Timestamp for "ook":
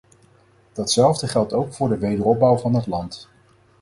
1.53-1.73